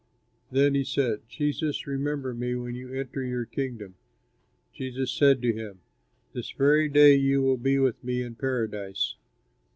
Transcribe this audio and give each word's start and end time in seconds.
Then 0.51 0.73
he 0.73 0.83
said, 0.83 1.29
"Jesus, 1.29 1.85
remember 1.85 2.33
me 2.33 2.55
when 2.55 2.73
you 2.73 2.91
enter 2.91 3.23
your 3.23 3.45
kingdom." 3.45 3.93
Jesus 4.73 5.11
said 5.11 5.43
to 5.43 5.53
him, 5.53 5.81
"This 6.33 6.49
very 6.49 6.89
day 6.89 7.13
you 7.13 7.43
will 7.43 7.57
be 7.59 7.77
with 7.77 8.03
me 8.03 8.23
in 8.23 8.33
paradise." 8.33 9.13